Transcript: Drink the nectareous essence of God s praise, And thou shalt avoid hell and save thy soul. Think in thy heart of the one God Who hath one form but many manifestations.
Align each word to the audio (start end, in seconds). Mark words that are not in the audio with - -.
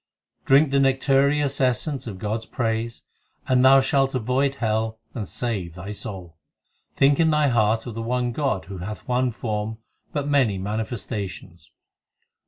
Drink 0.45 0.71
the 0.71 0.79
nectareous 0.79 1.61
essence 1.61 2.07
of 2.07 2.17
God 2.17 2.37
s 2.39 2.47
praise, 2.47 3.03
And 3.47 3.63
thou 3.63 3.81
shalt 3.81 4.15
avoid 4.15 4.55
hell 4.55 4.97
and 5.13 5.27
save 5.27 5.75
thy 5.75 5.91
soul. 5.91 6.39
Think 6.95 7.19
in 7.19 7.29
thy 7.29 7.49
heart 7.49 7.85
of 7.85 7.93
the 7.93 8.01
one 8.01 8.31
God 8.31 8.65
Who 8.65 8.79
hath 8.79 9.07
one 9.07 9.29
form 9.29 9.77
but 10.11 10.27
many 10.27 10.57
manifestations. 10.57 11.69